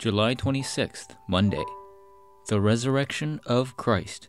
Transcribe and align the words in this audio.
July 0.00 0.34
26th, 0.34 1.14
Monday. 1.28 1.62
The 2.48 2.58
Resurrection 2.58 3.38
of 3.44 3.76
Christ. 3.76 4.28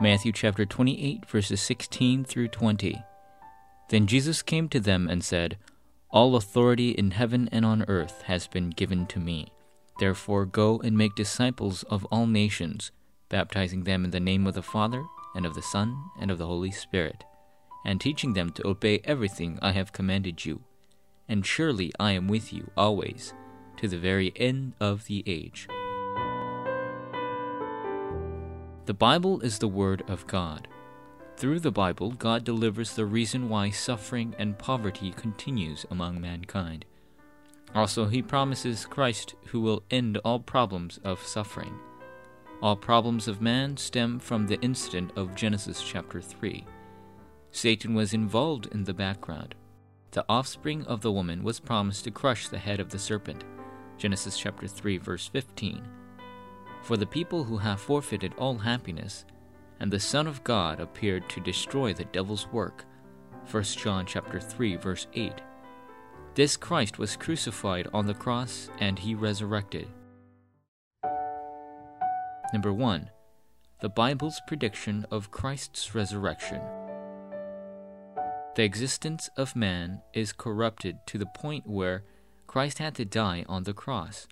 Matthew 0.00 0.32
chapter 0.32 0.64
28, 0.64 1.28
verses 1.28 1.60
16 1.60 2.24
through 2.24 2.48
20. 2.48 3.02
Then 3.90 4.06
Jesus 4.06 4.40
came 4.40 4.70
to 4.70 4.80
them 4.80 5.08
and 5.10 5.22
said, 5.22 5.58
All 6.08 6.34
authority 6.34 6.92
in 6.92 7.10
heaven 7.10 7.50
and 7.52 7.66
on 7.66 7.84
earth 7.86 8.22
has 8.22 8.46
been 8.46 8.70
given 8.70 9.04
to 9.08 9.20
me. 9.20 9.52
Therefore 10.00 10.46
go 10.46 10.80
and 10.80 10.96
make 10.96 11.14
disciples 11.14 11.82
of 11.82 12.06
all 12.06 12.26
nations, 12.26 12.92
baptizing 13.28 13.84
them 13.84 14.06
in 14.06 14.10
the 14.10 14.20
name 14.20 14.46
of 14.46 14.54
the 14.54 14.62
Father, 14.62 15.04
and 15.34 15.44
of 15.44 15.52
the 15.52 15.60
Son, 15.60 15.94
and 16.18 16.30
of 16.30 16.38
the 16.38 16.46
Holy 16.46 16.70
Spirit, 16.70 17.24
and 17.84 18.00
teaching 18.00 18.32
them 18.32 18.48
to 18.52 18.66
obey 18.66 19.02
everything 19.04 19.58
I 19.60 19.72
have 19.72 19.92
commanded 19.92 20.46
you 20.46 20.62
and 21.28 21.44
surely 21.46 21.92
I 21.98 22.12
am 22.12 22.28
with 22.28 22.52
you 22.52 22.70
always, 22.76 23.34
to 23.76 23.88
the 23.88 23.98
very 23.98 24.32
end 24.36 24.74
of 24.80 25.06
the 25.06 25.22
age. 25.26 25.68
The 28.86 28.94
Bible 28.94 29.40
is 29.40 29.58
the 29.58 29.68
Word 29.68 30.02
of 30.08 30.26
God. 30.26 30.66
Through 31.36 31.60
the 31.60 31.70
Bible, 31.70 32.10
God 32.10 32.44
delivers 32.44 32.94
the 32.94 33.06
reason 33.06 33.48
why 33.48 33.70
suffering 33.70 34.34
and 34.38 34.58
poverty 34.58 35.12
continues 35.12 35.86
among 35.90 36.20
mankind. 36.20 36.84
Also, 37.74 38.06
He 38.06 38.22
promises 38.22 38.84
Christ 38.84 39.34
who 39.46 39.60
will 39.60 39.82
end 39.90 40.18
all 40.18 40.40
problems 40.40 40.98
of 41.04 41.24
suffering. 41.26 41.78
All 42.60 42.76
problems 42.76 43.28
of 43.28 43.40
man 43.40 43.76
stem 43.76 44.18
from 44.18 44.46
the 44.46 44.60
incident 44.60 45.12
of 45.16 45.34
Genesis 45.34 45.82
chapter 45.82 46.20
3. 46.20 46.64
Satan 47.50 47.94
was 47.94 48.12
involved 48.14 48.66
in 48.72 48.84
the 48.84 48.94
background, 48.94 49.54
the 50.12 50.24
offspring 50.28 50.84
of 50.84 51.00
the 51.00 51.10
woman 51.10 51.42
was 51.42 51.58
promised 51.58 52.04
to 52.04 52.10
crush 52.10 52.48
the 52.48 52.58
head 52.58 52.80
of 52.80 52.90
the 52.90 52.98
serpent. 52.98 53.44
Genesis 53.96 54.38
chapter 54.38 54.66
3 54.66 54.98
verse 54.98 55.26
15. 55.28 55.82
For 56.82 56.98
the 56.98 57.06
people 57.06 57.44
who 57.44 57.56
have 57.56 57.80
forfeited 57.80 58.34
all 58.36 58.58
happiness, 58.58 59.24
and 59.80 59.90
the 59.90 59.98
Son 59.98 60.26
of 60.26 60.44
God 60.44 60.80
appeared 60.80 61.28
to 61.30 61.40
destroy 61.40 61.94
the 61.94 62.04
devil's 62.04 62.46
work. 62.48 62.84
1 63.50 63.62
John 63.62 64.04
chapter 64.04 64.38
3 64.38 64.76
verse 64.76 65.06
8. 65.14 65.32
This 66.34 66.56
Christ 66.56 66.98
was 66.98 67.16
crucified 67.16 67.88
on 67.94 68.06
the 68.06 68.14
cross 68.14 68.68
and 68.78 68.98
he 68.98 69.14
resurrected. 69.14 69.88
Number 72.52 72.72
1. 72.72 73.10
The 73.80 73.88
Bible's 73.88 74.40
prediction 74.46 75.06
of 75.10 75.30
Christ's 75.30 75.94
resurrection. 75.94 76.60
The 78.54 78.64
existence 78.64 79.30
of 79.38 79.56
man 79.56 80.02
is 80.12 80.34
corrupted 80.34 80.98
to 81.06 81.16
the 81.16 81.24
point 81.24 81.66
where 81.66 82.04
Christ 82.46 82.80
had 82.80 82.94
to 82.96 83.04
die 83.06 83.46
on 83.48 83.62
the 83.62 83.72
cross. 83.72 84.26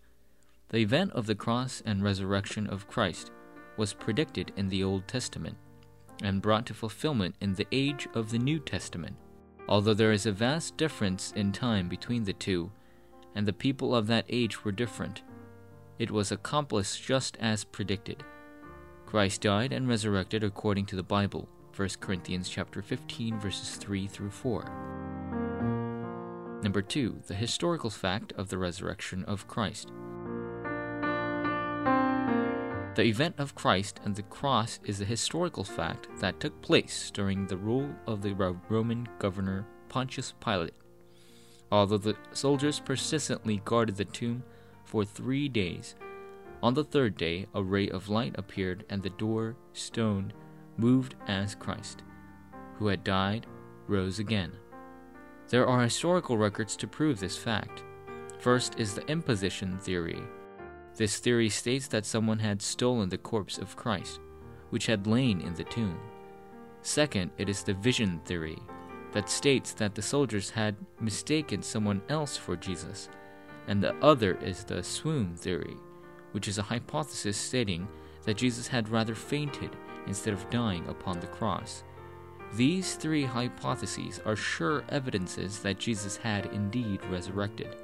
The 0.68 0.78
event 0.78 1.12
of 1.12 1.24
the 1.24 1.34
cross 1.34 1.82
and 1.86 2.02
resurrection 2.02 2.66
of 2.66 2.86
Christ 2.86 3.30
was 3.78 3.94
predicted 3.94 4.52
in 4.56 4.68
the 4.68 4.84
Old 4.84 5.08
Testament 5.08 5.56
and 6.22 6.42
brought 6.42 6.66
to 6.66 6.74
fulfillment 6.74 7.34
in 7.40 7.54
the 7.54 7.66
age 7.72 8.06
of 8.12 8.30
the 8.30 8.38
New 8.38 8.58
Testament. 8.58 9.16
Although 9.66 9.94
there 9.94 10.12
is 10.12 10.26
a 10.26 10.32
vast 10.32 10.76
difference 10.76 11.32
in 11.32 11.50
time 11.50 11.88
between 11.88 12.24
the 12.24 12.34
two, 12.34 12.70
and 13.34 13.48
the 13.48 13.54
people 13.54 13.94
of 13.94 14.06
that 14.08 14.26
age 14.28 14.66
were 14.66 14.72
different, 14.72 15.22
it 15.98 16.10
was 16.10 16.30
accomplished 16.30 17.02
just 17.02 17.38
as 17.38 17.64
predicted. 17.64 18.22
Christ 19.06 19.40
died 19.40 19.72
and 19.72 19.88
resurrected 19.88 20.44
according 20.44 20.84
to 20.86 20.96
the 20.96 21.02
Bible 21.02 21.48
1 21.76 21.88
Corinthians 22.00 22.48
chapter 22.48 22.82
15 22.82 23.38
verses 23.38 23.76
3 23.76 24.08
through 24.08 24.30
4. 24.30 26.58
Number 26.62 26.82
2, 26.82 27.22
the 27.26 27.34
historical 27.34 27.90
fact 27.90 28.32
of 28.32 28.48
the 28.48 28.58
resurrection 28.58 29.24
of 29.24 29.46
Christ. 29.46 29.92
The 32.96 33.04
event 33.04 33.36
of 33.38 33.54
Christ 33.54 34.00
and 34.04 34.14
the 34.14 34.24
cross 34.24 34.80
is 34.84 35.00
a 35.00 35.06
historical 35.06 35.64
fact 35.64 36.08
that 36.18 36.40
took 36.40 36.60
place 36.60 37.10
during 37.12 37.46
the 37.46 37.56
rule 37.56 37.88
of 38.06 38.20
the 38.20 38.34
Roman 38.68 39.08
governor 39.18 39.66
Pontius 39.88 40.34
Pilate. 40.40 40.74
Although 41.72 41.98
the 41.98 42.16
soldiers 42.32 42.80
persistently 42.80 43.62
guarded 43.64 43.96
the 43.96 44.04
tomb 44.04 44.42
for 44.84 45.04
three 45.04 45.48
days, 45.48 45.94
on 46.62 46.74
the 46.74 46.84
third 46.84 47.16
day 47.16 47.46
a 47.54 47.62
ray 47.62 47.88
of 47.88 48.08
light 48.08 48.34
appeared 48.36 48.84
and 48.90 49.02
the 49.02 49.10
door, 49.10 49.56
stone, 49.72 50.32
moved 50.80 51.14
as 51.28 51.54
Christ, 51.54 52.02
who 52.78 52.88
had 52.88 53.04
died, 53.04 53.46
rose 53.86 54.18
again. 54.18 54.52
There 55.48 55.66
are 55.66 55.82
historical 55.82 56.38
records 56.38 56.76
to 56.76 56.86
prove 56.86 57.20
this 57.20 57.36
fact. 57.36 57.82
First 58.38 58.78
is 58.78 58.94
the 58.94 59.06
imposition 59.06 59.78
theory. 59.78 60.22
This 60.96 61.18
theory 61.18 61.48
states 61.48 61.88
that 61.88 62.06
someone 62.06 62.38
had 62.38 62.62
stolen 62.62 63.08
the 63.08 63.18
corpse 63.18 63.58
of 63.58 63.76
Christ, 63.76 64.20
which 64.70 64.86
had 64.86 65.06
lain 65.06 65.40
in 65.40 65.54
the 65.54 65.64
tomb. 65.64 65.98
Second, 66.82 67.30
it 67.36 67.48
is 67.48 67.62
the 67.62 67.74
vision 67.74 68.20
theory 68.24 68.58
that 69.12 69.28
states 69.28 69.72
that 69.74 69.94
the 69.94 70.02
soldiers 70.02 70.50
had 70.50 70.76
mistaken 71.00 71.62
someone 71.62 72.00
else 72.08 72.36
for 72.36 72.56
Jesus. 72.56 73.08
And 73.66 73.82
the 73.82 73.94
other 73.96 74.34
is 74.36 74.64
the 74.64 74.82
swoon 74.82 75.36
theory, 75.36 75.76
which 76.32 76.48
is 76.48 76.58
a 76.58 76.62
hypothesis 76.62 77.36
stating 77.36 77.88
that 78.24 78.36
Jesus 78.36 78.68
had 78.68 78.88
rather 78.88 79.14
fainted 79.14 79.76
instead 80.06 80.34
of 80.34 80.48
dying 80.50 80.86
upon 80.88 81.20
the 81.20 81.26
cross. 81.26 81.84
These 82.54 82.96
three 82.96 83.24
hypotheses 83.24 84.20
are 84.26 84.34
sure 84.34 84.84
evidences 84.88 85.60
that 85.60 85.78
Jesus 85.78 86.16
had 86.16 86.46
indeed 86.46 87.04
resurrected. 87.06 87.76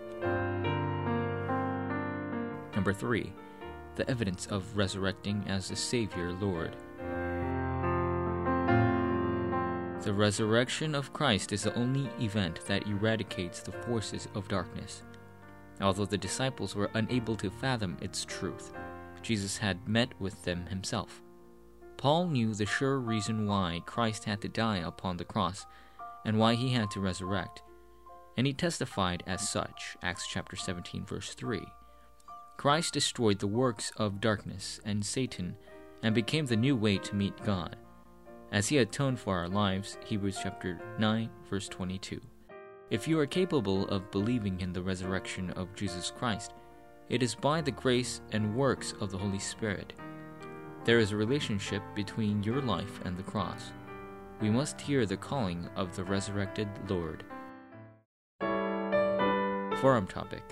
Number 2.75 2.93
3. 2.93 3.33
The 3.95 4.11
evidence 4.11 4.47
of 4.47 4.77
resurrecting 4.77 5.45
as 5.47 5.69
the 5.69 5.77
Savior 5.77 6.33
Lord. 6.33 6.77
The 10.03 10.13
resurrection 10.13 10.95
of 10.95 11.13
Christ 11.13 11.53
is 11.53 11.63
the 11.65 11.75
only 11.75 12.09
event 12.21 12.61
that 12.67 12.87
eradicates 12.87 13.61
the 13.61 13.73
forces 13.73 14.29
of 14.35 14.47
darkness. 14.47 15.03
Although 15.81 16.07
the 16.07 16.19
disciples 16.19 16.75
were 16.75 16.91
unable 16.95 17.37
to 17.37 17.51
fathom 17.51 17.97
its 18.01 18.25
truth, 18.25 18.73
Jesus 19.23 19.59
had 19.59 19.89
met 19.89 20.09
with 20.21 20.45
them 20.45 20.67
himself. 20.67 21.23
Paul 21.97 22.29
knew 22.29 22.55
the 22.55 22.67
sure 22.67 23.01
reason 23.01 23.47
why 23.47 23.83
Christ 23.87 24.25
had 24.25 24.41
to 24.43 24.49
die 24.49 24.79
upon 24.79 25.17
the 25.17 25.25
cross 25.25 25.67
and 26.25 26.39
why 26.39 26.55
he 26.55 26.73
had 26.73 26.91
to 26.91 27.01
resurrect, 27.01 27.63
and 28.37 28.47
he 28.47 28.53
testified 28.53 29.23
as 29.27 29.49
such. 29.49 29.97
Acts 30.03 30.27
chapter 30.27 30.57
17 30.57 31.07
verse 31.07 31.35
3. 31.35 31.65
Christ 32.57 32.95
destroyed 32.95 33.39
the 33.39 33.47
works 33.47 33.93
of 33.97 34.21
darkness 34.21 34.81
and 34.85 35.05
Satan 35.05 35.57
and 36.03 36.15
became 36.15 36.47
the 36.47 36.57
new 36.57 36.77
way 36.77 36.99
to 36.99 37.15
meet 37.15 37.37
God. 37.45 37.77
As 38.53 38.69
he 38.69 38.79
atoned 38.79 39.19
for 39.19 39.37
our 39.37 39.49
lives, 39.49 39.99
Hebrews 40.07 40.39
chapter 40.43 40.81
9 40.99 41.31
verse 41.49 41.69
22. 41.69 42.21
If 42.91 43.09
you 43.09 43.19
are 43.19 43.27
capable 43.27 43.89
of 43.89 44.11
believing 44.11 44.61
in 44.61 44.73
the 44.73 44.83
resurrection 44.83 45.51
of 45.51 45.75
Jesus 45.75 46.13
Christ, 46.17 46.53
it 47.09 47.23
is 47.23 47.35
by 47.35 47.61
the 47.61 47.71
grace 47.71 48.21
and 48.33 48.55
works 48.55 48.95
of 49.01 49.11
the 49.11 49.19
Holy 49.19 49.39
Spirit. 49.39 49.93
There 50.87 51.01
is 51.01 51.11
a 51.11 51.17
relationship 51.17 51.83
between 51.97 52.45
your 52.45 52.63
life 52.63 53.01
and 53.05 53.17
the 53.17 53.23
cross. 53.25 53.73
We 54.41 54.51
must 54.51 54.81
hear 54.81 55.05
the 55.05 55.17
calling 55.17 55.69
of 55.75 55.97
the 55.97 56.05
resurrected 56.05 56.69
Lord. 56.89 57.25
Forum 59.81 60.07
topic 60.07 60.45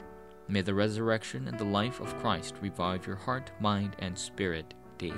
May 0.48 0.62
the 0.62 0.74
resurrection 0.74 1.46
and 1.46 1.56
the 1.56 1.64
life 1.64 2.00
of 2.00 2.18
Christ 2.18 2.56
revive 2.60 3.06
your 3.06 3.14
heart, 3.14 3.52
mind, 3.60 3.94
and 4.00 4.18
spirit 4.18 4.74
daily. 4.98 5.14